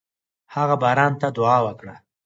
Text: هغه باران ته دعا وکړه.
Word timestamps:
هغه 0.53 0.75
باران 0.81 1.13
ته 1.21 1.27
دعا 1.37 1.57
وکړه. 1.65 1.95